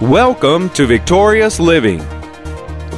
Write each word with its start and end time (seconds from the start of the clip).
Welcome 0.00 0.70
to 0.70 0.86
Victorious 0.86 1.58
Living. 1.58 1.98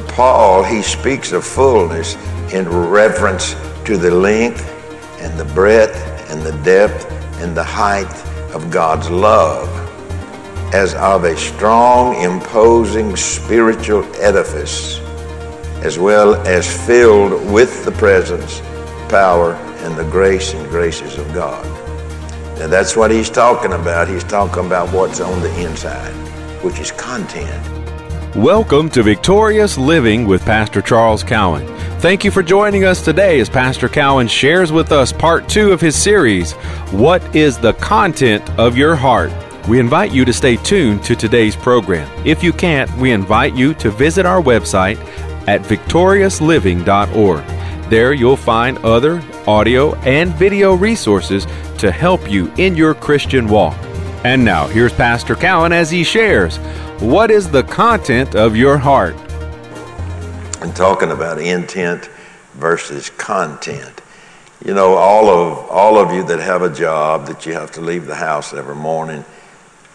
Paul, 0.09 0.63
he 0.63 0.83
speaks 0.83 1.31
of 1.31 1.43
fullness 1.43 2.13
in 2.53 2.69
reference 2.69 3.55
to 3.85 3.97
the 3.97 4.11
length 4.11 4.69
and 5.19 5.35
the 5.35 5.51
breadth 5.55 5.97
and 6.29 6.43
the 6.43 6.51
depth 6.63 7.09
and 7.41 7.57
the 7.57 7.63
height 7.63 8.13
of 8.53 8.69
God's 8.69 9.09
love 9.09 9.67
as 10.75 10.93
of 10.93 11.23
a 11.23 11.35
strong, 11.35 12.21
imposing 12.21 13.15
spiritual 13.15 14.03
edifice, 14.17 14.99
as 15.81 15.97
well 15.97 16.35
as 16.45 16.85
filled 16.85 17.51
with 17.51 17.83
the 17.83 17.93
presence, 17.93 18.59
power, 19.09 19.55
and 19.79 19.97
the 19.97 20.07
grace 20.11 20.53
and 20.53 20.69
graces 20.69 21.17
of 21.17 21.33
God. 21.33 21.65
Now 22.59 22.67
that's 22.67 22.95
what 22.95 23.09
he's 23.09 23.31
talking 23.31 23.73
about. 23.73 24.07
He's 24.07 24.23
talking 24.23 24.67
about 24.67 24.93
what's 24.93 25.19
on 25.19 25.41
the 25.41 25.65
inside, 25.65 26.13
which 26.63 26.79
is 26.79 26.91
content. 26.91 28.35
Welcome 28.35 28.89
to 28.91 29.03
Victorious 29.03 29.77
Living 29.77 30.25
with 30.25 30.45
Pastor 30.45 30.81
Charles 30.81 31.23
Cowan. 31.23 31.67
Thank 31.99 32.23
you 32.23 32.31
for 32.31 32.41
joining 32.41 32.85
us 32.85 33.03
today 33.03 33.39
as 33.39 33.49
Pastor 33.49 33.89
Cowan 33.89 34.27
shares 34.27 34.71
with 34.71 34.91
us 34.91 35.11
part 35.11 35.49
two 35.49 35.71
of 35.71 35.81
his 35.81 35.95
series, 35.95 36.53
What 36.91 37.35
is 37.35 37.57
the 37.57 37.73
Content 37.73 38.49
of 38.57 38.77
Your 38.77 38.95
Heart? 38.95 39.31
We 39.67 39.79
invite 39.79 40.11
you 40.11 40.25
to 40.25 40.33
stay 40.33 40.55
tuned 40.55 41.03
to 41.03 41.15
today's 41.15 41.55
program. 41.55 42.09
If 42.25 42.41
you 42.41 42.53
can't, 42.53 42.91
we 42.97 43.11
invite 43.11 43.53
you 43.53 43.73
to 43.75 43.91
visit 43.91 44.25
our 44.25 44.41
website 44.41 44.97
at 45.47 45.61
victoriousliving.org. 45.61 47.43
There 47.89 48.13
you'll 48.13 48.37
find 48.37 48.77
other 48.79 49.21
audio 49.45 49.95
and 49.95 50.31
video 50.35 50.73
resources 50.73 51.45
to 51.79 51.91
help 51.91 52.31
you 52.31 52.51
in 52.57 52.75
your 52.75 52.93
Christian 52.93 53.47
walk. 53.47 53.75
And 54.23 54.45
now, 54.45 54.67
here's 54.67 54.93
Pastor 54.93 55.35
Cowan 55.35 55.71
as 55.71 55.89
he 55.89 56.03
shares 56.03 56.57
what 56.99 57.31
is 57.31 57.49
the 57.49 57.63
content 57.63 58.35
of 58.35 58.55
your 58.55 58.77
heart? 58.77 59.15
And 60.61 60.75
talking 60.75 61.09
about 61.09 61.39
intent 61.39 62.05
versus 62.53 63.09
content. 63.09 64.01
You 64.63 64.75
know, 64.75 64.93
all 64.93 65.27
of 65.27 65.57
all 65.71 65.97
of 65.97 66.13
you 66.13 66.23
that 66.25 66.39
have 66.39 66.61
a 66.61 66.71
job 66.71 67.25
that 67.25 67.47
you 67.47 67.53
have 67.53 67.71
to 67.71 67.81
leave 67.81 68.05
the 68.05 68.13
house 68.13 68.53
every 68.53 68.75
morning, 68.75 69.25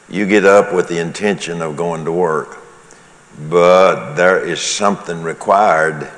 you 0.08 0.26
get 0.26 0.44
up 0.44 0.74
with 0.74 0.88
the 0.88 0.98
intention 1.00 1.62
of 1.62 1.76
going 1.76 2.04
to 2.04 2.10
work, 2.10 2.58
but 3.48 4.16
there 4.16 4.44
is 4.44 4.60
something 4.60 5.22
required 5.22 6.10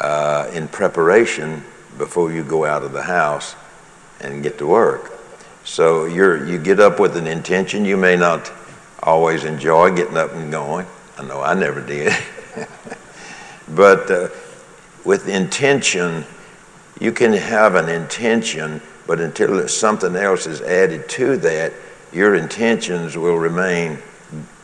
uh, 0.00 0.48
in 0.54 0.68
preparation 0.68 1.62
before 1.98 2.32
you 2.32 2.42
go 2.42 2.64
out 2.64 2.82
of 2.82 2.92
the 2.92 3.02
house 3.02 3.56
and 4.20 4.42
get 4.42 4.56
to 4.56 4.66
work. 4.66 5.15
So 5.66 6.04
you're, 6.04 6.46
you 6.46 6.58
get 6.58 6.78
up 6.78 7.00
with 7.00 7.16
an 7.16 7.26
intention. 7.26 7.84
You 7.84 7.96
may 7.96 8.14
not 8.14 8.52
always 9.02 9.44
enjoy 9.44 9.94
getting 9.96 10.16
up 10.16 10.32
and 10.32 10.50
going. 10.50 10.86
I 11.18 11.24
know 11.24 11.42
I 11.42 11.54
never 11.54 11.80
did. 11.80 12.12
but 13.74 14.08
uh, 14.08 14.28
with 15.04 15.28
intention, 15.28 16.24
you 17.00 17.10
can 17.10 17.32
have 17.32 17.74
an 17.74 17.88
intention, 17.88 18.80
but 19.08 19.20
until 19.20 19.66
something 19.66 20.14
else 20.14 20.46
is 20.46 20.60
added 20.62 21.08
to 21.10 21.36
that, 21.38 21.72
your 22.12 22.36
intentions 22.36 23.16
will 23.16 23.36
remain 23.36 23.98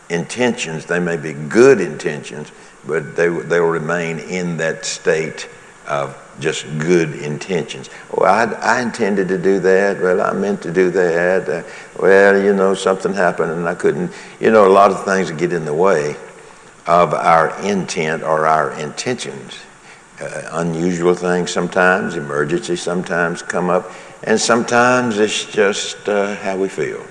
intentions. 0.09 0.87
They 0.87 1.01
may 1.01 1.17
be 1.17 1.33
good 1.33 1.81
intentions, 1.81 2.53
but 2.87 3.17
they, 3.17 3.29
they 3.29 3.59
will 3.59 3.71
remain 3.71 4.21
in 4.21 4.57
that 4.59 4.85
state 4.85 5.49
of 5.87 6.17
just 6.41 6.67
good 6.79 7.15
intentions. 7.15 7.91
Well, 8.15 8.33
I, 8.33 8.53
I 8.55 8.83
intended 8.83 9.29
to 9.29 9.39
do 9.39 9.61
that. 9.61 10.01
Well, 10.01 10.21
I 10.21 10.33
meant 10.33 10.63
to 10.63 10.73
do 10.73 10.91
that. 10.91 11.49
Uh, 11.49 11.63
well, 12.01 12.43
you 12.43 12.53
know, 12.55 12.75
something 12.75 13.13
happened 13.13 13.53
and 13.53 13.69
I 13.69 13.75
couldn't. 13.75 14.13
You 14.41 14.51
know, 14.51 14.67
a 14.67 14.73
lot 14.73 14.91
of 14.91 15.05
things 15.05 15.31
get 15.31 15.53
in 15.53 15.65
the 15.65 15.75
way 15.75 16.17
of 16.87 17.15
our 17.15 17.61
intent 17.63 18.23
or 18.23 18.47
our 18.47 18.73
intentions. 18.81 19.59
Uh, 20.21 20.49
unusual 20.53 21.15
things 21.15 21.51
sometimes, 21.51 22.17
emergencies 22.17 22.81
sometimes 22.81 23.43
come 23.43 23.69
up, 23.69 23.91
and 24.23 24.41
sometimes 24.41 25.19
it's 25.19 25.47
just 25.47 26.09
uh, 26.09 26.37
how 26.37 26.57
we 26.57 26.69
feel 26.69 27.05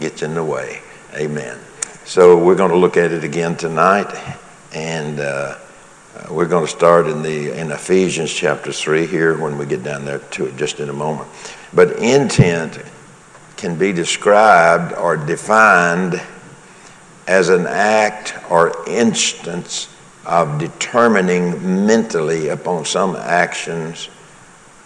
gets 0.00 0.22
in 0.22 0.34
the 0.34 0.44
way. 0.44 0.80
Amen. 1.14 1.58
So 2.04 2.42
we're 2.42 2.54
going 2.54 2.70
to 2.70 2.76
look 2.76 2.96
at 2.96 3.12
it 3.12 3.24
again 3.24 3.56
tonight, 3.56 4.14
and 4.72 5.18
we're 6.30 6.46
going 6.46 6.64
to 6.64 6.70
start 6.70 7.06
in 7.06 7.22
the 7.22 7.58
in 7.58 7.70
Ephesians 7.70 8.32
chapter 8.32 8.72
three 8.72 9.06
here 9.06 9.38
when 9.40 9.58
we 9.58 9.66
get 9.66 9.82
down 9.82 10.04
there 10.04 10.18
to 10.18 10.46
it 10.46 10.56
just 10.56 10.80
in 10.80 10.88
a 10.88 10.92
moment. 10.92 11.28
But 11.72 11.96
intent 11.98 12.80
can 13.56 13.76
be 13.76 13.92
described 13.92 14.94
or 14.94 15.16
defined 15.16 16.20
as 17.26 17.48
an 17.48 17.66
act 17.66 18.34
or 18.50 18.88
instance 18.88 19.88
of 20.24 20.58
determining 20.58 21.86
mentally 21.86 22.48
upon 22.48 22.84
some 22.84 23.16
actions 23.16 24.08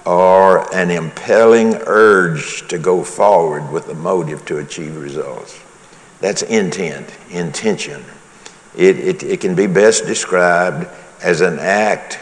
or 0.07 0.73
an 0.75 0.91
impelling 0.91 1.75
urge 1.87 2.67
to 2.69 2.79
go 2.79 3.03
forward 3.05 3.71
with 3.71 3.89
a 3.89 3.95
motive 3.95 4.45
to 4.47 4.59
achieve 4.59 4.97
results. 4.97 5.59
That's 6.21 6.43
intent, 6.43 7.09
intention. 7.31 8.05
It, 8.77 8.99
it, 8.99 9.23
it 9.23 9.41
can 9.41 9.55
be 9.55 9.67
best 9.67 10.07
described 10.07 10.89
as 11.23 11.41
an 11.41 11.59
act 11.59 12.19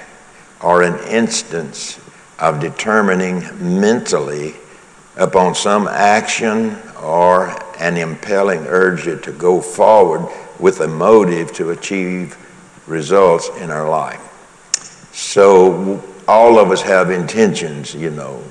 or 0.62 0.82
an 0.82 0.98
instance 1.08 2.00
of 2.38 2.60
determining 2.60 3.42
mentally 3.80 4.54
upon 5.16 5.54
some 5.54 5.88
action 5.88 6.76
or 7.02 7.56
an 7.78 7.96
impelling 7.96 8.60
urge 8.66 9.04
to 9.04 9.32
go 9.32 9.60
forward 9.60 10.26
with 10.58 10.80
a 10.80 10.88
motive 10.88 11.52
to 11.52 11.70
achieve 11.70 12.36
results 12.86 13.48
in 13.60 13.70
our 13.70 13.88
life. 13.88 14.24
So 15.12 16.02
all 16.26 16.58
of 16.58 16.70
us 16.70 16.82
have 16.82 17.10
intentions, 17.10 17.94
you 17.94 18.10
know. 18.10 18.42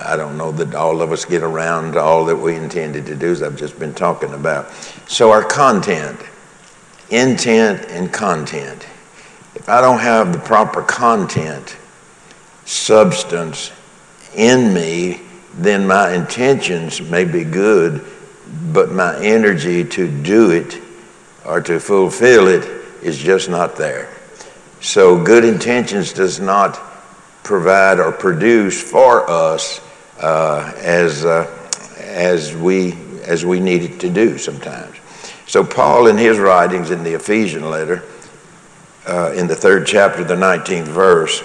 I 0.00 0.16
don't 0.16 0.36
know 0.36 0.52
that 0.52 0.74
all 0.74 1.02
of 1.02 1.12
us 1.12 1.24
get 1.24 1.42
around 1.42 1.92
to 1.92 2.00
all 2.00 2.24
that 2.26 2.36
we 2.36 2.54
intended 2.54 3.06
to 3.06 3.14
do, 3.14 3.30
as 3.30 3.42
I've 3.42 3.56
just 3.56 3.78
been 3.78 3.94
talking 3.94 4.32
about. 4.32 4.70
So, 5.08 5.32
our 5.32 5.42
content, 5.42 6.20
intent 7.10 7.86
and 7.88 8.12
content. 8.12 8.86
If 9.54 9.68
I 9.68 9.80
don't 9.80 9.98
have 9.98 10.32
the 10.32 10.38
proper 10.38 10.82
content, 10.82 11.76
substance 12.64 13.72
in 14.34 14.72
me, 14.74 15.20
then 15.54 15.86
my 15.86 16.14
intentions 16.14 17.00
may 17.00 17.24
be 17.24 17.44
good, 17.44 18.04
but 18.72 18.92
my 18.92 19.18
energy 19.20 19.84
to 19.84 20.08
do 20.22 20.50
it 20.50 20.80
or 21.44 21.60
to 21.62 21.80
fulfill 21.80 22.46
it 22.46 22.64
is 23.02 23.18
just 23.18 23.48
not 23.48 23.76
there. 23.76 24.08
So, 24.80 25.22
good 25.22 25.44
intentions 25.44 26.12
does 26.12 26.38
not 26.38 26.78
provide 27.42 27.98
or 27.98 28.12
produce 28.12 28.80
for 28.80 29.28
us 29.28 29.80
uh, 30.20 30.72
as, 30.76 31.24
uh, 31.24 31.50
as, 31.98 32.54
we, 32.54 32.92
as 33.24 33.44
we 33.44 33.58
need 33.58 33.82
it 33.82 34.00
to 34.00 34.10
do 34.10 34.38
sometimes. 34.38 34.96
So, 35.46 35.64
Paul, 35.64 36.06
in 36.06 36.16
his 36.16 36.38
writings 36.38 36.90
in 36.90 37.02
the 37.02 37.14
Ephesian 37.14 37.68
letter, 37.68 38.04
uh, 39.08 39.32
in 39.32 39.46
the 39.46 39.56
third 39.56 39.86
chapter, 39.86 40.22
the 40.22 40.34
19th 40.34 40.88
verse, 40.88 41.42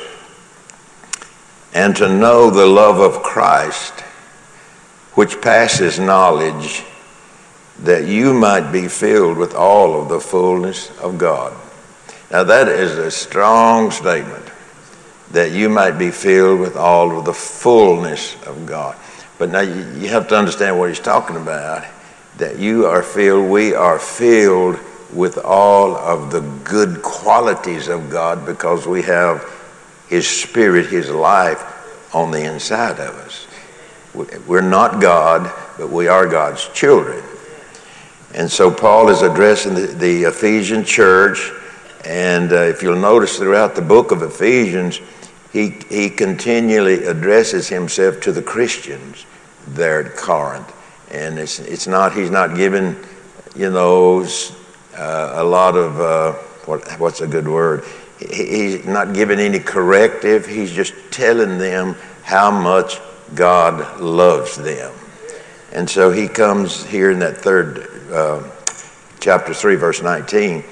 and 1.73 1.95
to 1.95 2.09
know 2.09 2.49
the 2.49 2.65
love 2.65 2.99
of 2.99 3.23
Christ, 3.23 4.01
which 5.13 5.41
passes 5.41 5.99
knowledge, 5.99 6.83
that 7.79 8.05
you 8.05 8.33
might 8.33 8.71
be 8.71 8.87
filled 8.87 9.37
with 9.37 9.55
all 9.55 9.99
of 9.99 10.09
the 10.09 10.19
fullness 10.19 10.91
of 10.99 11.17
God. 11.17 11.53
Now, 12.29 12.43
that 12.43 12.67
is 12.67 12.97
a 12.97 13.09
strong 13.09 13.91
statement 13.91 14.45
that 15.31 15.51
you 15.51 15.67
might 15.69 15.97
be 15.97 16.11
filled 16.11 16.59
with 16.59 16.75
all 16.75 17.17
of 17.17 17.25
the 17.25 17.33
fullness 17.33 18.35
of 18.43 18.65
God. 18.65 18.95
But 19.39 19.49
now 19.49 19.61
you, 19.61 20.07
have 20.09 20.27
to 20.27 20.37
understand 20.37 20.77
what 20.77 20.89
he's 20.89 20.99
talking 20.99 21.35
about 21.35 21.85
that 22.37 22.59
you 22.59 22.85
are 22.85 23.03
filled, 23.03 23.49
we 23.49 23.73
are 23.73 23.99
filled 23.99 24.79
with 25.13 25.37
all 25.37 25.95
of 25.95 26.31
the 26.31 26.41
good 26.63 27.01
qualities 27.01 27.87
of 27.87 28.09
God 28.09 28.45
because 28.45 28.87
we 28.87 29.01
have 29.03 29.43
His 30.07 30.27
Spirit, 30.27 30.87
His 30.87 31.09
life 31.09 31.63
on 32.13 32.31
the 32.31 32.43
inside 32.43 32.99
of 32.99 33.15
us. 33.15 33.47
We're 34.47 34.61
not 34.61 35.01
God, 35.01 35.51
but 35.77 35.89
we 35.89 36.07
are 36.07 36.27
God's 36.27 36.67
children. 36.69 37.23
And 38.33 38.49
so 38.51 38.71
Paul 38.71 39.09
is 39.09 39.21
addressing 39.21 39.75
the, 39.75 39.87
the 39.87 40.23
Ephesian 40.23 40.83
church. 40.83 41.51
And 42.05 42.51
uh, 42.51 42.55
if 42.55 42.81
you'll 42.81 42.99
notice 42.99 43.37
throughout 43.37 43.75
the 43.75 43.81
book 43.81 44.11
of 44.11 44.21
Ephesians, 44.21 44.99
he, 45.51 45.69
he 45.89 46.09
continually 46.09 47.05
addresses 47.05 47.67
himself 47.69 48.19
to 48.21 48.31
the 48.31 48.41
Christians 48.41 49.25
there 49.67 50.03
at 50.03 50.15
Corinth. 50.15 50.71
And 51.11 51.37
it's, 51.37 51.59
it's 51.59 51.85
not, 51.85 52.13
he's 52.13 52.31
not 52.31 52.55
giving, 52.55 52.95
you 53.55 53.69
know, 53.69 54.25
a 54.95 55.43
lot 55.43 55.75
of, 55.75 55.99
uh, 55.99 56.33
what, 56.65 56.99
what's 56.99 57.21
a 57.21 57.27
good 57.27 57.47
word? 57.47 57.83
He's 58.19 58.85
not 58.85 59.13
giving 59.13 59.39
any 59.39 59.59
corrective. 59.59 60.45
He's 60.45 60.71
just 60.71 60.93
telling 61.11 61.57
them 61.57 61.95
how 62.23 62.51
much 62.51 62.99
God 63.35 63.99
loves 63.99 64.55
them. 64.55 64.93
And 65.71 65.89
so 65.89 66.11
he 66.11 66.27
comes 66.27 66.85
here 66.85 67.11
in 67.11 67.19
that 67.19 67.37
third 67.37 67.89
uh, 68.11 68.43
chapter 69.19 69.53
3, 69.53 69.75
verse 69.75 70.01
19. 70.01 70.63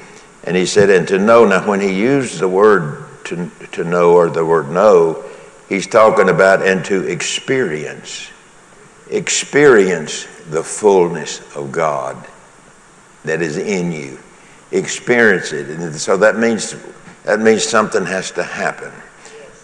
And 0.43 0.55
he 0.55 0.65
said, 0.65 0.89
and 0.89 1.07
to 1.07 1.17
know. 1.17 1.45
Now, 1.45 1.67
when 1.67 1.79
he 1.79 1.91
used 1.91 2.39
the 2.39 2.47
word 2.47 3.05
to, 3.25 3.49
to 3.73 3.83
know 3.83 4.13
or 4.13 4.29
the 4.29 4.45
word 4.45 4.69
know, 4.69 5.23
he's 5.69 5.87
talking 5.87 6.29
about 6.29 6.65
and 6.65 6.85
to 6.85 7.07
experience. 7.07 8.29
Experience 9.09 10.25
the 10.49 10.63
fullness 10.63 11.41
of 11.55 11.71
God 11.71 12.27
that 13.25 13.41
is 13.41 13.57
in 13.57 13.91
you. 13.91 14.19
Experience 14.71 15.51
it. 15.53 15.69
And 15.69 15.95
so 15.95 16.17
that 16.17 16.37
means, 16.37 16.75
that 17.23 17.39
means 17.39 17.63
something 17.63 18.05
has 18.05 18.31
to 18.31 18.43
happen. 18.43 18.91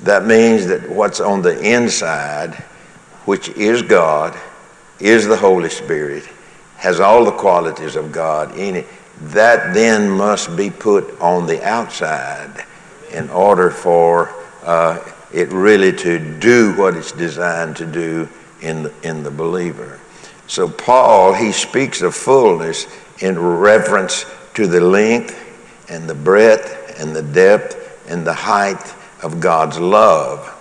That 0.03 0.25
means 0.25 0.67
that 0.67 0.87
what's 0.89 1.19
on 1.19 1.41
the 1.41 1.59
inside, 1.59 2.53
which 3.25 3.49
is 3.49 3.81
God, 3.81 4.37
is 4.99 5.27
the 5.27 5.37
Holy 5.37 5.69
Spirit, 5.69 6.27
has 6.77 6.99
all 6.99 7.25
the 7.25 7.31
qualities 7.31 7.95
of 7.95 8.11
God 8.11 8.57
in 8.57 8.75
it, 8.75 8.87
that 9.21 9.73
then 9.73 10.09
must 10.09 10.55
be 10.55 10.69
put 10.69 11.19
on 11.19 11.47
the 11.47 11.63
outside 11.63 12.65
in 13.11 13.29
order 13.29 13.71
for 13.71 14.33
uh, 14.63 14.99
it 15.33 15.49
really 15.49 15.91
to 15.91 16.19
do 16.39 16.75
what 16.75 16.95
it's 16.95 17.11
designed 17.11 17.75
to 17.77 17.85
do 17.85 18.29
in 18.61 18.83
the, 18.83 18.93
in 19.03 19.23
the 19.23 19.31
believer. 19.31 19.99
So, 20.45 20.69
Paul, 20.69 21.33
he 21.33 21.51
speaks 21.51 22.01
of 22.01 22.15
fullness 22.15 22.87
in 23.19 23.39
reference 23.39 24.25
to 24.53 24.67
the 24.67 24.81
length 24.81 25.43
and 25.89 26.09
the 26.09 26.15
breadth 26.15 26.99
and 26.99 27.15
the 27.15 27.21
depth 27.21 28.05
and 28.09 28.25
the 28.25 28.33
height 28.33 28.95
of 29.23 29.39
God's 29.39 29.79
love 29.79 30.53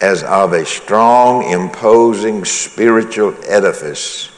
as 0.00 0.22
of 0.22 0.52
a 0.52 0.64
strong, 0.64 1.50
imposing 1.50 2.44
spiritual 2.44 3.34
edifice, 3.46 4.30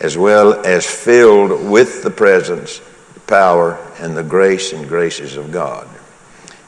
as 0.00 0.16
well 0.16 0.64
as 0.64 0.86
filled 0.86 1.68
with 1.68 2.02
the 2.02 2.10
presence, 2.10 2.80
the 3.14 3.20
power, 3.20 3.78
and 3.98 4.16
the 4.16 4.22
grace 4.22 4.72
and 4.72 4.86
graces 4.88 5.36
of 5.36 5.50
God. 5.50 5.88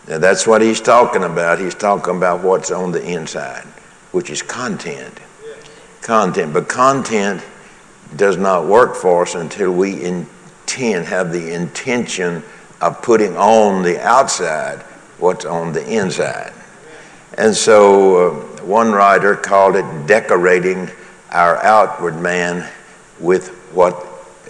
Now, 0.08 0.18
that's 0.18 0.46
what 0.46 0.62
he's 0.62 0.80
talking 0.80 1.22
about. 1.22 1.60
He's 1.60 1.74
talking 1.74 2.16
about 2.16 2.42
what's 2.42 2.70
on 2.70 2.92
the 2.92 3.04
inside, 3.04 3.64
which 4.10 4.30
is 4.30 4.42
content. 4.42 5.20
Content. 6.00 6.54
But 6.54 6.68
content 6.68 7.42
does 8.16 8.36
not 8.36 8.66
work 8.66 8.96
for 8.96 9.22
us 9.22 9.34
until 9.34 9.72
we 9.72 10.02
intend, 10.04 11.06
have 11.06 11.32
the 11.32 11.52
intention 11.54 12.42
of 12.80 13.02
putting 13.02 13.36
on 13.36 13.82
the 13.82 14.00
outside 14.00 14.80
what's 15.18 15.44
on 15.44 15.72
the 15.72 15.86
inside. 15.88 16.52
And 17.36 17.54
so 17.54 18.30
uh, 18.30 18.62
one 18.62 18.92
writer 18.92 19.36
called 19.36 19.76
it 19.76 20.06
decorating 20.06 20.90
our 21.30 21.56
outward 21.62 22.20
man 22.20 22.68
with 23.20 23.48
what 23.72 24.06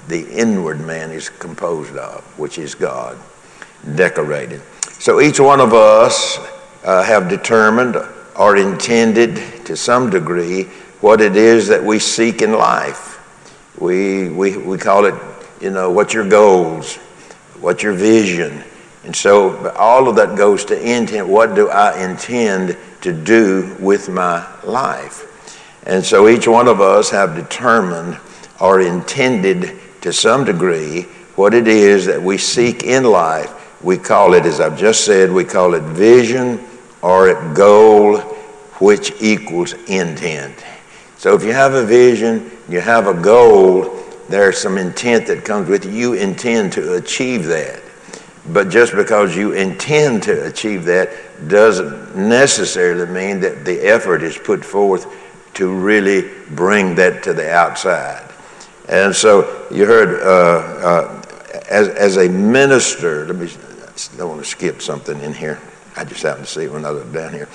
the 0.08 0.28
inward 0.30 0.80
man 0.80 1.10
is 1.10 1.28
composed 1.28 1.96
of, 1.96 2.22
which 2.38 2.58
is 2.58 2.74
God, 2.74 3.18
decorated. 3.94 4.62
So 5.00 5.20
each 5.20 5.40
one 5.40 5.60
of 5.60 5.74
us 5.74 6.38
uh, 6.84 7.02
have 7.02 7.28
determined 7.28 7.96
or 8.36 8.56
intended 8.56 9.66
to 9.66 9.76
some 9.76 10.10
degree 10.10 10.64
what 11.00 11.20
it 11.20 11.36
is 11.36 11.68
that 11.68 11.82
we 11.82 11.98
seek 11.98 12.42
in 12.42 12.52
life. 12.52 13.07
We, 13.80 14.28
we, 14.28 14.56
we 14.56 14.78
call 14.78 15.04
it, 15.04 15.14
you 15.60 15.70
know, 15.70 15.90
what's 15.90 16.14
your 16.14 16.28
goals? 16.28 16.96
What's 17.60 17.82
your 17.82 17.92
vision? 17.92 18.62
And 19.04 19.14
so 19.14 19.70
all 19.70 20.08
of 20.08 20.16
that 20.16 20.36
goes 20.36 20.64
to 20.66 20.80
intent. 20.80 21.28
What 21.28 21.54
do 21.54 21.70
I 21.70 22.04
intend 22.04 22.76
to 23.02 23.12
do 23.12 23.76
with 23.80 24.08
my 24.08 24.46
life? 24.64 25.24
And 25.86 26.04
so 26.04 26.28
each 26.28 26.46
one 26.46 26.68
of 26.68 26.80
us 26.80 27.10
have 27.10 27.34
determined 27.34 28.18
or 28.60 28.80
intended 28.80 29.78
to 30.02 30.12
some 30.12 30.44
degree 30.44 31.02
what 31.36 31.54
it 31.54 31.68
is 31.68 32.06
that 32.06 32.20
we 32.20 32.36
seek 32.36 32.82
in 32.82 33.04
life. 33.04 33.82
We 33.82 33.96
call 33.96 34.34
it, 34.34 34.44
as 34.44 34.60
I've 34.60 34.78
just 34.78 35.04
said, 35.04 35.30
we 35.30 35.44
call 35.44 35.74
it 35.74 35.82
vision 35.84 36.64
or 37.00 37.28
a 37.28 37.54
goal, 37.54 38.18
which 38.80 39.12
equals 39.20 39.72
intent. 39.86 40.64
So 41.16 41.34
if 41.34 41.44
you 41.44 41.52
have 41.52 41.74
a 41.74 41.86
vision, 41.86 42.50
you 42.68 42.80
have 42.80 43.06
a 43.06 43.14
goal, 43.14 44.04
there's 44.28 44.58
some 44.58 44.76
intent 44.76 45.26
that 45.28 45.44
comes 45.44 45.68
with 45.68 45.86
it. 45.86 45.92
You 45.92 46.14
intend 46.14 46.72
to 46.74 46.94
achieve 46.94 47.46
that. 47.46 47.82
But 48.50 48.68
just 48.70 48.94
because 48.94 49.36
you 49.36 49.52
intend 49.52 50.22
to 50.24 50.46
achieve 50.46 50.84
that 50.86 51.10
doesn't 51.48 52.16
necessarily 52.16 53.10
mean 53.10 53.40
that 53.40 53.64
the 53.64 53.80
effort 53.80 54.22
is 54.22 54.38
put 54.38 54.64
forth 54.64 55.06
to 55.54 55.72
really 55.72 56.30
bring 56.50 56.94
that 56.94 57.22
to 57.24 57.32
the 57.34 57.50
outside. 57.50 58.24
And 58.88 59.14
so 59.14 59.66
you 59.70 59.84
heard, 59.84 60.22
uh, 60.22 60.86
uh, 60.86 61.22
as, 61.68 61.88
as 61.88 62.16
a 62.16 62.28
minister, 62.28 63.26
let 63.26 63.36
me, 63.36 63.48
I 63.48 64.16
don't 64.16 64.30
want 64.30 64.42
to 64.42 64.48
skip 64.48 64.80
something 64.80 65.20
in 65.20 65.34
here. 65.34 65.60
I 65.96 66.04
just 66.04 66.22
happened 66.22 66.46
to 66.46 66.50
see 66.50 66.68
looked 66.68 67.12
down 67.12 67.32
here. 67.32 67.48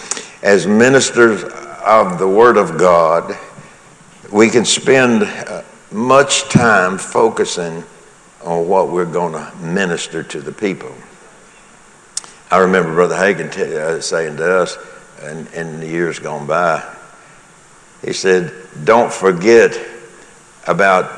As 0.44 0.68
ministers 0.68 1.44
of 1.86 2.20
the 2.20 2.28
Word 2.28 2.58
of 2.58 2.78
God, 2.78 3.38
we 4.34 4.50
can 4.50 4.66
spend 4.66 5.22
uh, 5.22 5.62
much 5.92 6.50
time 6.50 6.98
focusing 6.98 7.84
on 8.44 8.68
what 8.68 8.90
we're 8.90 9.06
going 9.06 9.34
to 9.34 9.56
minister 9.58 10.24
to 10.24 10.42
the 10.42 10.52
people. 10.52 10.92
I 12.50 12.58
remember 12.58 12.96
Brother 12.96 13.16
Hagin 13.16 13.52
t- 13.52 13.78
uh, 13.78 14.02
saying 14.02 14.38
to 14.38 14.62
us 14.62 14.78
in, 15.22 15.46
in 15.54 15.80
the 15.80 15.88
years 15.88 16.18
gone 16.18 16.48
by, 16.48 16.84
he 18.04 18.12
said, 18.12 18.52
Don't 18.84 19.14
forget 19.14 19.80
about 20.66 21.12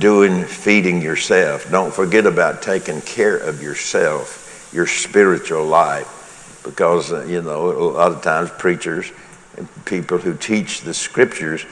doing 0.00 0.42
feeding 0.42 1.00
yourself. 1.00 1.70
Don't 1.70 1.94
forget 1.94 2.26
about 2.26 2.62
taking 2.62 3.00
care 3.00 3.36
of 3.36 3.62
yourself, 3.62 4.70
your 4.74 4.88
spiritual 4.88 5.64
life. 5.64 6.60
Because, 6.64 7.12
uh, 7.12 7.24
you 7.26 7.42
know, 7.42 7.70
a 7.70 7.90
lot 7.92 8.10
of 8.10 8.22
times 8.22 8.50
preachers 8.58 9.12
and 9.56 9.68
people 9.84 10.18
who 10.18 10.34
teach 10.34 10.80
the 10.80 10.92
scriptures 10.92 11.64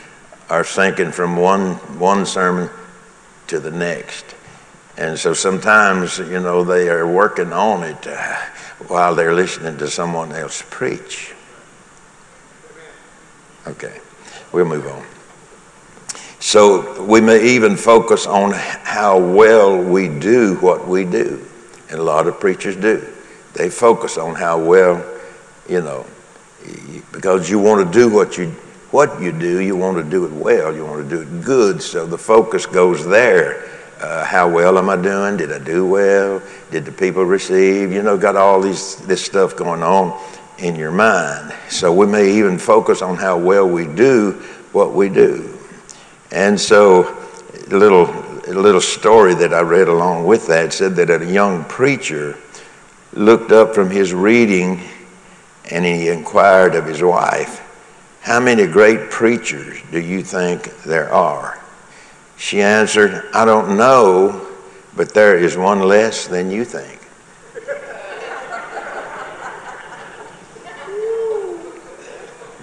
are 0.49 0.64
sinking 0.64 1.12
from 1.12 1.37
one, 1.37 1.75
one 1.99 2.26
sermon 2.26 2.70
to 3.46 3.58
the 3.58 3.70
next. 3.70 4.35
And 4.96 5.19
so 5.19 5.35
sometimes, 5.35 6.19
you 6.19 6.41
know, 6.41 6.62
they 6.62 6.88
are 6.88 7.06
working 7.06 7.52
on 7.52 7.82
it 7.82 8.06
uh, 8.06 8.37
while 8.87 9.14
they're 9.14 9.35
listening 9.35 9.76
to 9.79 9.88
someone 9.88 10.32
else 10.32 10.62
preach. 10.70 11.35
Okay, 13.67 13.99
we'll 14.52 14.67
move 14.67 14.87
on. 14.87 15.05
So 16.38 17.02
we 17.02 17.23
may 17.23 17.43
even 17.55 17.76
focus 17.76 18.26
on 18.26 18.52
how 18.52 19.19
well 19.19 19.82
we 19.82 20.08
do 20.08 20.56
what 20.56 20.87
we 20.87 21.05
do. 21.05 21.44
And 21.88 21.99
a 21.99 22.02
lot 22.02 22.26
of 22.26 22.38
preachers 22.38 22.76
do. 22.76 23.07
They 23.54 23.71
focus 23.71 24.18
on 24.18 24.35
how 24.35 24.62
well, 24.62 25.02
you 25.68 25.80
know, 25.80 26.04
because 27.12 27.49
you 27.49 27.59
want 27.59 27.87
to 27.87 27.99
do 27.99 28.14
what 28.14 28.37
you 28.37 28.54
what 28.94 29.20
you 29.20 29.32
do, 29.32 29.60
you 29.60 29.76
want 29.76 29.96
to 29.96 30.08
do 30.08 30.24
it 30.24 30.32
well, 30.32 30.74
you 30.74 30.84
want 30.86 31.02
to 31.02 31.16
do 31.16 31.22
it 31.22 31.44
good. 31.44 31.82
So 31.82 32.06
the 32.06 32.18
focus 32.18 32.64
goes 32.64 33.04
there 33.04 33.68
uh, 34.04 34.22
how 34.24 34.48
well 34.48 34.76
am 34.76 34.90
I 34.90 34.96
doing? 34.96 35.38
Did 35.38 35.50
I 35.50 35.58
do 35.58 35.86
well? 35.86 36.42
Did 36.70 36.84
the 36.84 36.92
people 36.92 37.24
receive? 37.24 37.90
You 37.90 38.02
know, 38.02 38.18
got 38.18 38.36
all 38.36 38.60
these 38.60 38.96
this 39.06 39.24
stuff 39.24 39.56
going 39.56 39.82
on 39.82 40.20
in 40.58 40.76
your 40.76 40.90
mind. 40.90 41.54
So 41.70 41.92
we 41.92 42.06
may 42.06 42.30
even 42.32 42.58
focus 42.58 43.00
on 43.00 43.16
how 43.16 43.38
well 43.38 43.66
we 43.66 43.86
do 43.86 44.32
what 44.72 44.92
we 44.92 45.08
do. 45.08 45.58
And 46.32 46.60
so, 46.60 47.16
a 47.70 47.74
little 47.74 48.10
a 48.46 48.52
little 48.52 48.80
story 48.80 49.32
that 49.36 49.54
I 49.54 49.60
read 49.60 49.88
along 49.88 50.26
with 50.26 50.46
that 50.48 50.74
said 50.74 50.96
that 50.96 51.10
a 51.10 51.24
young 51.24 51.64
preacher 51.64 52.36
looked 53.14 53.52
up 53.52 53.74
from 53.74 53.88
his 53.88 54.12
reading 54.12 54.82
and 55.70 55.82
he 55.82 56.08
inquired 56.08 56.74
of 56.74 56.84
his 56.84 57.02
wife, 57.02 57.62
"How 58.25 58.40
many 58.40 58.66
great 58.66 59.11
preachers 59.11 59.81
do 59.93 60.00
you 60.00 60.23
think 60.23 60.83
there 60.83 61.12
are?" 61.12 61.61
She 62.37 62.61
answered, 62.61 63.25
I 63.33 63.45
don't 63.45 63.76
know, 63.76 64.47
but 64.97 65.14
there 65.14 65.37
is 65.37 65.57
one 65.57 65.81
less 65.81 66.26
than 66.26 66.50
you 66.50 66.64
think. 66.64 67.00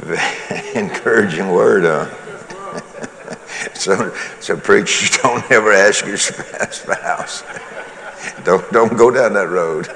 Encouraging 0.76 1.50
word, 1.52 1.84
huh? 1.84 2.10
so, 3.74 4.14
so 4.40 4.58
preachers 4.58 5.18
don't 5.24 5.50
ever 5.52 5.72
ask 5.72 6.06
your 6.06 6.18
spouse. 6.18 7.44
Don't, 8.44 8.70
don't 8.72 8.98
go 8.98 9.10
down 9.10 9.34
that 9.34 9.50
road. 9.50 9.88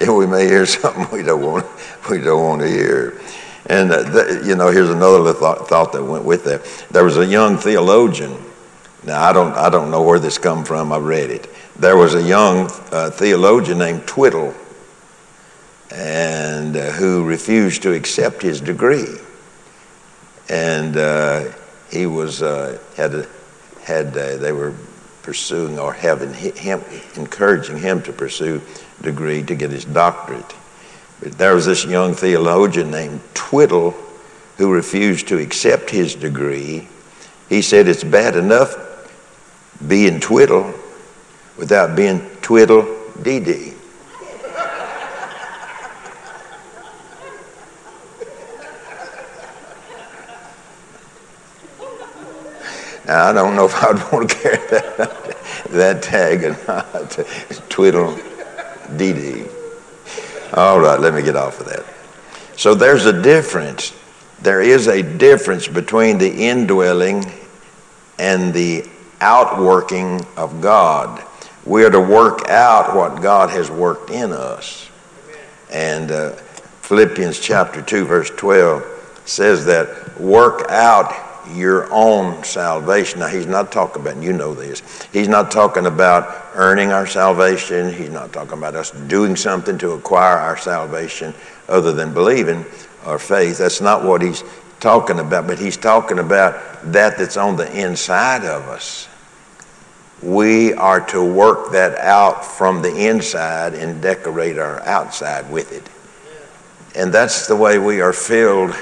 yeah, 0.00 0.10
we 0.10 0.26
may 0.26 0.46
hear 0.46 0.66
something 0.66 1.08
we 1.10 1.22
don't 1.22 1.42
want, 1.42 1.66
we 2.10 2.18
don't 2.18 2.42
want 2.42 2.60
to 2.62 2.68
hear. 2.68 3.20
And, 3.66 3.90
uh, 3.92 4.40
you 4.44 4.54
know, 4.56 4.68
here's 4.68 4.90
another 4.90 5.32
thought, 5.32 5.68
thought 5.68 5.92
that 5.92 6.04
went 6.04 6.24
with 6.24 6.44
that. 6.44 6.64
There 6.90 7.04
was 7.04 7.16
a 7.16 7.24
young 7.24 7.56
theologian. 7.56 8.36
Now, 9.04 9.22
I 9.22 9.32
don't, 9.32 9.52
I 9.54 9.70
don't 9.70 9.90
know 9.90 10.02
where 10.02 10.18
this 10.18 10.38
come 10.38 10.64
from. 10.64 10.92
I 10.92 10.98
read 10.98 11.30
it. 11.30 11.48
There 11.76 11.96
was 11.96 12.14
a 12.14 12.22
young 12.22 12.70
uh, 12.92 13.10
theologian 13.10 13.78
named 13.78 14.06
Twiddle 14.06 14.54
and 15.90 16.76
uh, 16.76 16.90
who 16.92 17.24
refused 17.24 17.82
to 17.82 17.92
accept 17.92 18.42
his 18.42 18.60
degree. 18.60 19.16
And 20.48 20.96
uh, 20.96 21.52
he 21.90 22.06
was, 22.06 22.42
uh, 22.42 22.78
had, 22.96 23.28
had 23.82 24.08
uh, 24.08 24.36
they 24.36 24.52
were 24.52 24.74
pursuing 25.22 25.78
or 25.78 25.92
having 25.92 26.34
him, 26.34 26.82
encouraging 27.16 27.78
him 27.78 28.02
to 28.02 28.12
pursue 28.12 28.60
degree 29.00 29.42
to 29.42 29.54
get 29.54 29.70
his 29.70 29.84
doctorate. 29.84 30.54
There 31.20 31.54
was 31.54 31.66
this 31.66 31.84
young 31.84 32.14
theologian 32.14 32.90
named 32.90 33.20
Twiddle 33.34 33.94
who 34.56 34.72
refused 34.72 35.28
to 35.28 35.38
accept 35.38 35.90
his 35.90 36.14
degree. 36.14 36.88
He 37.48 37.62
said 37.62 37.88
it's 37.88 38.04
bad 38.04 38.36
enough 38.36 38.76
being 39.86 40.20
Twiddle 40.20 40.74
without 41.56 41.96
being 41.96 42.20
Twiddle 42.42 42.86
Dee 43.22 43.40
Dee. 43.40 43.74
Now, 53.06 53.26
I 53.26 53.32
don't 53.34 53.54
know 53.54 53.66
if 53.66 53.74
I'd 53.74 54.00
want 54.12 54.30
to 54.30 54.36
carry 54.36 54.56
that, 54.68 55.36
that 55.70 56.02
tag 56.02 56.44
or 56.44 56.56
not. 56.66 57.10
Twiddle 57.68 58.18
Dee 58.96 59.12
Dee. 59.12 59.44
All 60.56 60.78
right, 60.78 61.00
let 61.00 61.12
me 61.14 61.22
get 61.22 61.34
off 61.34 61.58
of 61.58 61.66
that. 61.66 61.84
So 62.56 62.76
there's 62.76 63.06
a 63.06 63.22
difference. 63.22 63.92
There 64.40 64.62
is 64.62 64.86
a 64.86 65.02
difference 65.02 65.66
between 65.66 66.16
the 66.16 66.30
indwelling 66.30 67.24
and 68.20 68.54
the 68.54 68.88
outworking 69.20 70.24
of 70.36 70.60
God. 70.60 71.24
We 71.64 71.84
are 71.84 71.90
to 71.90 71.98
work 72.00 72.48
out 72.48 72.94
what 72.94 73.20
God 73.20 73.50
has 73.50 73.68
worked 73.68 74.10
in 74.10 74.30
us. 74.30 74.88
And 75.72 76.12
uh, 76.12 76.30
Philippians 76.82 77.40
chapter 77.40 77.82
2, 77.82 78.04
verse 78.04 78.30
12 78.30 79.22
says 79.24 79.64
that 79.64 80.20
work 80.20 80.70
out 80.70 81.12
your 81.52 81.92
own 81.92 82.42
salvation. 82.44 83.20
Now, 83.20 83.28
he's 83.28 83.46
not 83.46 83.72
talking 83.72 84.02
about, 84.02 84.22
you 84.22 84.32
know 84.32 84.54
this, 84.54 84.82
he's 85.12 85.28
not 85.28 85.50
talking 85.50 85.86
about 85.86 86.44
earning 86.54 86.92
our 86.92 87.06
salvation. 87.06 87.92
He's 87.92 88.10
not 88.10 88.32
talking 88.32 88.58
about 88.58 88.74
us 88.74 88.90
doing 88.90 89.36
something 89.36 89.76
to 89.78 89.92
acquire 89.92 90.38
our 90.38 90.56
salvation 90.56 91.34
other 91.68 91.92
than 91.92 92.14
believing 92.14 92.64
or 93.06 93.18
faith. 93.18 93.58
That's 93.58 93.80
not 93.80 94.04
what 94.04 94.22
he's 94.22 94.44
talking 94.80 95.18
about, 95.18 95.46
but 95.46 95.58
he's 95.58 95.76
talking 95.76 96.18
about 96.18 96.54
that 96.92 97.18
that's 97.18 97.36
on 97.36 97.56
the 97.56 97.70
inside 97.80 98.44
of 98.44 98.62
us. 98.68 99.08
We 100.22 100.72
are 100.74 101.00
to 101.08 101.24
work 101.24 101.72
that 101.72 101.98
out 101.98 102.44
from 102.44 102.82
the 102.82 103.08
inside 103.08 103.74
and 103.74 104.00
decorate 104.00 104.58
our 104.58 104.80
outside 104.82 105.50
with 105.50 105.72
it. 105.72 105.88
And 106.96 107.12
that's 107.12 107.46
the 107.46 107.56
way 107.56 107.78
we 107.78 108.00
are 108.00 108.12
filled. 108.12 108.74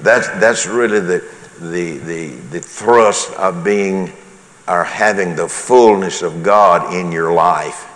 That's, 0.00 0.28
that's 0.28 0.66
really 0.66 1.00
the, 1.00 1.24
the, 1.60 1.98
the, 1.98 2.28
the 2.50 2.60
thrust 2.60 3.32
of 3.32 3.64
being 3.64 4.12
or 4.68 4.84
having 4.84 5.36
the 5.36 5.48
fullness 5.48 6.22
of 6.22 6.42
God 6.42 6.92
in 6.92 7.12
your 7.12 7.32
life. 7.32 7.92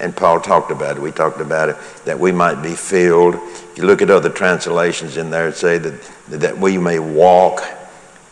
And 0.00 0.16
Paul 0.16 0.40
talked 0.40 0.70
about 0.70 0.96
it. 0.96 1.02
We 1.02 1.10
talked 1.10 1.40
about 1.40 1.68
it 1.68 1.76
that 2.04 2.18
we 2.18 2.32
might 2.32 2.62
be 2.62 2.74
filled. 2.74 3.34
If 3.34 3.74
you 3.76 3.84
look 3.84 4.00
at 4.00 4.10
other 4.10 4.30
translations 4.30 5.16
in 5.16 5.30
there, 5.30 5.48
it 5.48 5.56
say 5.56 5.78
that, 5.78 6.00
that 6.28 6.56
we 6.56 6.78
may 6.78 6.98
walk 6.98 7.62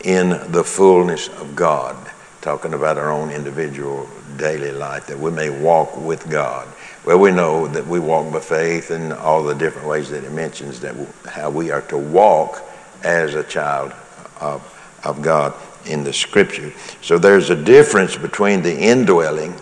in 0.03 0.29
the 0.51 0.63
fullness 0.63 1.27
of 1.27 1.55
God. 1.55 1.95
Talking 2.41 2.73
about 2.73 2.97
our 2.97 3.11
own 3.11 3.29
individual 3.29 4.07
daily 4.37 4.71
life, 4.71 5.07
that 5.07 5.19
we 5.19 5.31
may 5.31 5.49
walk 5.49 5.97
with 5.97 6.29
God. 6.29 6.67
Well, 7.03 7.19
we 7.19 7.31
know 7.31 7.67
that 7.67 7.85
we 7.85 7.99
walk 7.99 8.31
by 8.31 8.39
faith 8.39 8.91
and 8.91 9.11
all 9.11 9.43
the 9.43 9.55
different 9.55 9.87
ways 9.87 10.09
that 10.11 10.23
it 10.23 10.31
mentions 10.31 10.79
that 10.79 10.95
how 11.25 11.49
we 11.49 11.71
are 11.71 11.81
to 11.83 11.97
walk 11.97 12.61
as 13.03 13.35
a 13.35 13.43
child 13.43 13.93
of, 14.41 14.99
of 15.03 15.21
God 15.21 15.53
in 15.85 16.03
the 16.03 16.13
scripture. 16.13 16.73
So 17.01 17.17
there's 17.17 17.49
a 17.49 17.55
difference 17.55 18.15
between 18.15 18.61
the 18.61 18.77
indwelling 18.77 19.53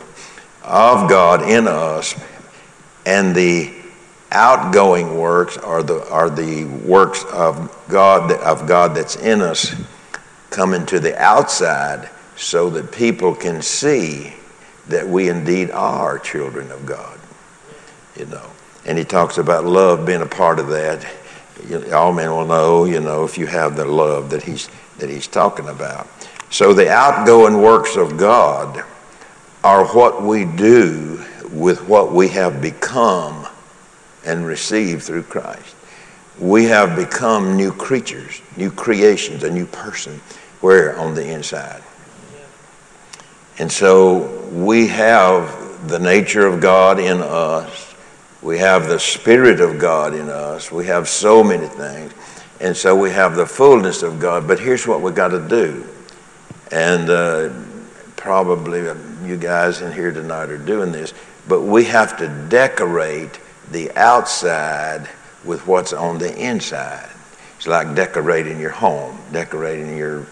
of 0.64 1.10
God 1.10 1.44
in 1.44 1.68
us 1.68 2.16
and 3.06 3.36
the 3.36 3.74
outgoing 4.32 5.18
works 5.18 5.58
or 5.58 5.84
the, 5.84 6.08
are 6.10 6.30
the 6.30 6.66
works 6.66 7.24
of 7.32 7.72
God, 7.88 8.32
of 8.32 8.68
God 8.68 8.96
that's 8.96 9.16
in 9.16 9.42
us 9.42 9.74
coming 10.50 10.86
to 10.88 11.00
the 11.00 11.18
outside 11.22 12.10
so 12.36 12.70
that 12.72 12.92
people 12.92 13.34
can 13.34 13.62
see 13.62 14.34
that 14.88 15.08
we 15.08 15.30
indeed 15.30 15.72
are 15.72 16.20
children 16.20 16.72
of 16.72 16.86
God. 16.86 17.20
You 18.18 18.26
know, 18.26 18.50
and 18.86 18.98
he 18.98 19.04
talks 19.04 19.38
about 19.38 19.66
love 19.66 20.06
being 20.06 20.22
a 20.22 20.28
part 20.28 20.60
of 20.60 20.68
that 20.70 21.06
all 21.94 22.14
men 22.14 22.30
will 22.30 22.46
know, 22.46 22.86
you 22.86 23.00
know, 23.00 23.24
if 23.24 23.38
you 23.38 23.48
have 23.48 23.76
the 23.76 23.86
love 23.86 24.30
that 24.30 24.44
he's, 24.44 24.70
that 24.98 25.10
he's 25.10 25.28
talking 25.28 25.68
about. 25.68 26.08
So 26.50 26.74
the 26.74 26.90
outgoing 26.90 27.62
works 27.62 27.96
of 27.96 28.18
God 28.18 28.84
are 29.64 29.86
what 29.88 30.22
we 30.22 30.46
do 30.46 31.24
with 31.52 31.88
what 31.88 32.12
we 32.12 32.28
have 32.30 32.62
become 32.62 33.48
and 34.26 34.46
received 34.46 35.04
through 35.04 35.24
Christ. 35.24 35.76
We 36.40 36.66
have 36.66 36.96
become 36.96 37.56
new 37.56 37.72
creatures, 37.72 38.42
new 38.58 38.70
creations, 38.72 39.44
a 39.44 39.50
new 39.50 39.66
person. 39.66 40.22
Where 40.62 40.98
on 40.98 41.14
the 41.14 41.32
inside. 41.32 41.84
And 43.60 43.72
so 43.72 44.40
we 44.50 44.88
have 44.88 45.88
the 45.88 46.00
nature 46.00 46.48
of 46.48 46.60
God 46.60 47.00
in 47.00 47.22
us 47.22 47.95
we 48.46 48.60
have 48.60 48.88
the 48.88 49.00
Spirit 49.00 49.60
of 49.60 49.80
God 49.80 50.14
in 50.14 50.30
us. 50.30 50.72
We 50.72 50.86
have 50.86 51.10
so 51.10 51.44
many 51.44 51.66
things. 51.66 52.14
And 52.62 52.78
so 52.78 52.96
we 52.96 53.10
have 53.10 53.36
the 53.36 53.48
fullness 53.48 54.04
of 54.04 54.20
God. 54.20 54.48
But 54.48 54.60
here's 54.60 54.86
what 54.86 55.02
we 55.02 55.12
got 55.12 55.30
to 55.30 55.46
do. 55.50 55.84
And 56.72 57.10
uh, 57.10 57.50
probably 58.16 58.82
you 59.28 59.38
guys 59.38 59.82
in 59.82 59.92
here 59.92 60.12
tonight 60.12 60.52
are 60.52 60.60
doing 60.60 60.92
this. 60.92 61.16
But 61.48 61.62
we 61.62 61.86
have 61.86 62.18
to 62.18 62.28
decorate 62.48 63.40
the 63.72 63.90
outside 63.98 65.10
with 65.44 65.66
what's 65.66 65.92
on 65.92 66.20
the 66.20 66.32
inside. 66.38 67.10
It's 67.58 67.66
like 67.66 67.96
decorating 67.96 68.60
your 68.60 68.70
home, 68.70 69.20
decorating 69.32 69.98
your 69.98 70.28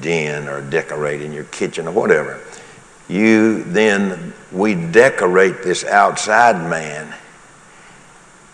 den, 0.00 0.48
or 0.48 0.62
decorating 0.62 1.34
your 1.34 1.44
kitchen, 1.44 1.86
or 1.86 1.92
whatever. 1.92 2.40
You 3.08 3.62
then, 3.64 4.32
we 4.52 4.74
decorate 4.74 5.62
this 5.62 5.84
outside 5.84 6.56
man 6.66 7.14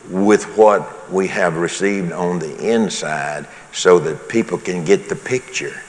with 0.08 0.44
what 0.56 1.10
we 1.10 1.28
have 1.28 1.56
received 1.56 2.12
on 2.12 2.38
the 2.38 2.72
inside 2.72 3.46
so 3.72 3.98
that 3.98 4.28
people 4.28 4.58
can 4.58 4.84
get 4.84 5.08
the 5.08 5.16
picture. 5.16 5.82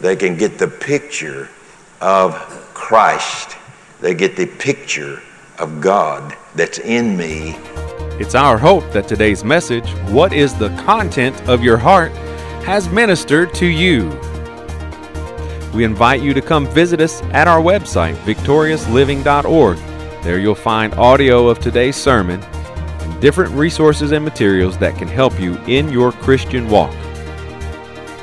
They 0.00 0.16
can 0.16 0.36
get 0.36 0.58
the 0.58 0.68
picture 0.68 1.48
of 2.00 2.34
Christ. 2.74 3.56
They 4.00 4.14
get 4.14 4.36
the 4.36 4.46
picture 4.46 5.22
of 5.58 5.80
God 5.80 6.36
that's 6.54 6.78
in 6.78 7.16
me. 7.16 7.56
It's 8.18 8.34
our 8.34 8.58
hope 8.58 8.92
that 8.92 9.08
today's 9.08 9.44
message, 9.44 9.88
What 10.10 10.32
is 10.32 10.54
the 10.54 10.70
Content 10.84 11.40
of 11.48 11.62
Your 11.62 11.76
Heart, 11.76 12.12
has 12.64 12.88
ministered 12.88 13.54
to 13.54 13.66
you. 13.66 14.08
We 15.74 15.84
invite 15.84 16.22
you 16.22 16.34
to 16.34 16.40
come 16.40 16.66
visit 16.66 17.00
us 17.00 17.22
at 17.32 17.48
our 17.48 17.60
website, 17.60 18.16
victoriousliving.org. 18.16 19.76
There 20.22 20.38
you'll 20.38 20.54
find 20.54 20.94
audio 20.94 21.48
of 21.48 21.60
today's 21.60 21.96
sermon 21.96 22.42
different 23.20 23.54
resources 23.54 24.12
and 24.12 24.24
materials 24.24 24.78
that 24.78 24.96
can 24.96 25.08
help 25.08 25.40
you 25.40 25.56
in 25.66 25.90
your 25.90 26.12
Christian 26.12 26.68
walk. 26.68 26.94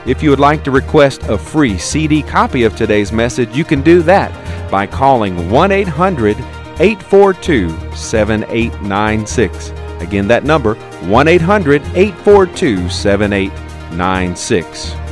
If 0.06 0.22
you 0.22 0.30
would 0.30 0.40
like 0.40 0.64
to 0.66 0.72
request 0.72 1.24
a 1.24 1.38
free 1.38 1.78
CD 1.78 2.22
copy 2.22 2.64
of 2.64 2.76
today's 2.76 3.14
message, 3.14 3.56
you 3.56 3.64
can 3.64 3.82
do 3.82 4.02
that 4.04 4.32
by 4.70 4.86
calling 4.86 5.50
1 5.50 5.72
800 5.72 6.38
842 6.80 7.70
7896. 7.96 9.72
Again, 10.02 10.28
that 10.28 10.44
number 10.44 10.76
1 10.76 11.28
800 11.28 11.82
842 11.96 12.90
7896. 12.90 15.04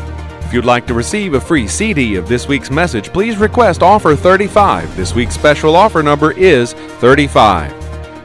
If 0.52 0.56
you'd 0.56 0.66
like 0.66 0.86
to 0.88 0.94
receive 0.94 1.36
a 1.36 1.40
free 1.40 1.66
CD 1.66 2.16
of 2.16 2.28
this 2.28 2.50
week's 2.50 2.70
message, 2.70 3.14
please 3.14 3.38
request 3.38 3.82
offer 3.82 4.18
35. 4.18 4.98
This 4.98 5.16
week's 5.16 5.36
special 5.36 5.78
offer 5.78 6.04
number 6.04 6.34
is 6.34 6.74
35. 6.74 7.81